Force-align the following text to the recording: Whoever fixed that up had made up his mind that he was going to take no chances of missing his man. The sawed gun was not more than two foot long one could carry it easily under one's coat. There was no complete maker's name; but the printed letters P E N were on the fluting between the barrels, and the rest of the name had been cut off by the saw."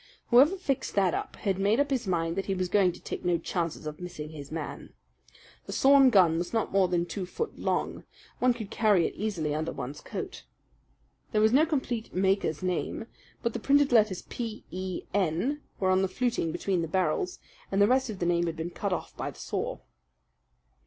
Whoever 0.29 0.57
fixed 0.57 0.95
that 0.95 1.13
up 1.13 1.35
had 1.35 1.59
made 1.59 1.79
up 1.79 1.91
his 1.91 2.07
mind 2.07 2.35
that 2.35 2.47
he 2.47 2.55
was 2.55 2.69
going 2.69 2.91
to 2.93 2.99
take 2.99 3.23
no 3.23 3.37
chances 3.37 3.85
of 3.85 3.99
missing 4.01 4.29
his 4.29 4.51
man. 4.51 4.93
The 5.67 5.73
sawed 5.73 6.09
gun 6.09 6.39
was 6.39 6.53
not 6.53 6.71
more 6.71 6.87
than 6.87 7.05
two 7.05 7.27
foot 7.27 7.59
long 7.59 8.03
one 8.39 8.55
could 8.55 8.71
carry 8.71 9.05
it 9.05 9.13
easily 9.13 9.53
under 9.53 9.71
one's 9.71 10.01
coat. 10.01 10.43
There 11.33 11.39
was 11.41 11.53
no 11.53 11.67
complete 11.67 12.15
maker's 12.15 12.63
name; 12.63 13.05
but 13.43 13.53
the 13.53 13.59
printed 13.59 13.91
letters 13.91 14.23
P 14.23 14.65
E 14.71 15.03
N 15.13 15.61
were 15.79 15.91
on 15.91 16.01
the 16.01 16.07
fluting 16.07 16.51
between 16.51 16.81
the 16.81 16.87
barrels, 16.87 17.37
and 17.71 17.79
the 17.79 17.87
rest 17.87 18.09
of 18.09 18.17
the 18.17 18.25
name 18.25 18.47
had 18.47 18.55
been 18.55 18.71
cut 18.71 18.91
off 18.93 19.15
by 19.15 19.29
the 19.29 19.37
saw." 19.37 19.77